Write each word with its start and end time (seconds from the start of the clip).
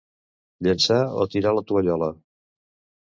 Llançar 0.67 0.97
o 1.19 1.27
tirar 1.35 1.53
la 1.59 1.65
tovallola. 1.73 2.09